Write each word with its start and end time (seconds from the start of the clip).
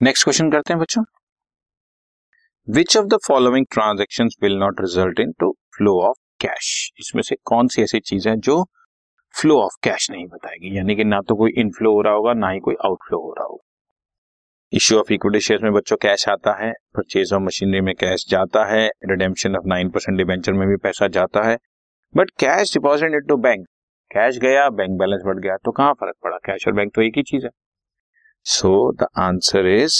Next 0.00 0.24
question 0.24 0.50
करते 0.50 0.72
हैं 0.72 0.80
बच्चों। 0.80 1.02
Which 2.68 2.96
of 2.96 3.06
the 3.06 3.16
following 3.26 3.66
transaction 3.72 4.28
will 4.42 4.56
not 4.56 4.80
result 4.80 5.20
in 5.20 5.32
to 5.40 5.50
flow 5.76 5.94
of 6.00 6.16
cash 6.40 6.68
इसमें 7.00 7.22
से 7.22 7.36
कौन 7.44 7.68
सी 7.68 7.82
ऐसी 7.82 8.00
चीज़ 8.00 8.28
है 8.28 8.36
जो 8.36 8.64
फ्लो 9.34 9.60
ऑफ़ 9.60 9.78
कैश 9.82 10.10
नहीं 10.10 10.26
बताएगी? 10.26 10.78
यानी 10.78 10.96
कि 10.96 11.04
ना 11.04 11.20
तो 11.20 11.34
कोई 11.34 11.50
इनफ्लो 11.58 11.92
हो 11.92 12.02
रहा 12.02 12.12
होगा, 12.12 12.32
ना 12.32 12.50
ही 12.50 12.58
कोई 12.58 12.74
आउटफ्लो 12.84 13.18
हो 13.18 13.32
रहा 13.32 13.46
होगा। 13.46 13.64
इश्यू 14.72 14.98
ऑफ़ 14.98 15.12
इक्विटी 15.12 15.40
शेयर 15.40 15.62
में 15.62 15.72
बच्चों 15.72 15.96
कैश 15.96 16.28
आता 16.28 16.64
है 16.64 16.72
परचेज 16.96 17.32
ऑफ़ 17.32 17.42
मशीनरी 17.42 17.80
में 17.80 17.94
कैश 17.94 18.26
जाता 18.30 18.64
है 18.64 18.88
redemption 19.04 19.56
of 19.56 19.66
nine 19.66 19.90
percent 19.90 20.18
debenture 20.18 20.52
में 20.52 20.68
भी 20.68 20.76
पैसा 20.76 21.08
जाता 21.08 21.48
है। 21.48 21.56
But 22.16 22.30
cash 22.30 22.74
deposit 22.74 23.12
into 23.12 23.36
bank 23.36 23.66
cash 24.10 24.38
गया 24.38 24.68
बैंक 24.70 24.98
बैलेंस 24.98 25.22
बढ़ 25.26 25.38
गया 25.38 25.56
तो 25.56 25.72
कहाँ 25.72 25.92
फ़र्क 25.92 26.16
पड़ा? 26.24 26.36
कैश 26.36 26.68
और 26.68 26.74
बैंक 26.74 26.94
तो 26.94 27.02
एक 27.02 27.16
ही 27.16 27.22
चीज़ 27.22 27.44
है। 27.44 27.50
So 28.50 28.68
the 28.92 29.06
answer 29.18 29.66
is 29.66 29.94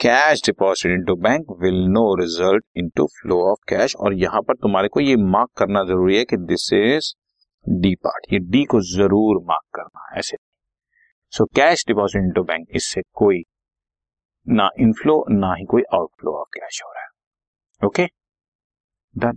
cash 0.00 0.42
deposit 0.46 0.92
into 0.92 1.14
bank 1.16 1.46
will 1.62 1.78
no 1.92 2.02
result 2.20 2.64
into 2.76 3.06
flow 3.14 3.38
of 3.50 3.58
cash 3.68 3.94
और 3.96 4.14
यहाँ 4.14 4.42
पर 4.48 4.54
तुम्हारे 4.54 4.88
को 4.88 5.00
ये 5.00 5.16
मार्क 5.32 5.50
करना 5.58 5.82
ज़रूरी 5.84 6.16
है 6.16 6.24
कि 6.24 6.36
दिस 6.36 6.72
इज़ 6.72 7.12
डी 7.66 7.94
पार्ट 8.04 8.32
ये 8.32 8.38
डी 8.50 8.64
को 8.64 8.80
ज़रूर 8.90 9.42
मार्क 9.48 9.64
करना 9.76 10.06
है 10.10 10.18
ऐसे। 10.18 10.36
So 11.32 11.44
cash 11.56 11.84
deposit 11.88 12.22
into 12.22 12.42
bank 12.42 12.66
इससे 12.76 13.02
कोई 13.14 13.42
ना 14.46 14.70
इनफ्लो 14.80 15.24
ना 15.30 15.54
ही 15.54 15.64
कोई 15.70 15.82
आउटफ्लो 15.94 16.38
ऑफ़ 16.40 16.48
कैश 16.54 16.80
हो 16.84 16.92
रहा 16.92 17.02
है। 17.02 17.86
Okay 17.86 18.02
okay? 18.02 18.14
Done 19.14 19.36